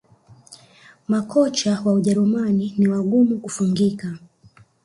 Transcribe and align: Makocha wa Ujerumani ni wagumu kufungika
Makocha 1.07 1.81
wa 1.85 1.93
Ujerumani 1.93 2.73
ni 2.77 2.87
wagumu 2.87 3.37
kufungika 3.37 4.17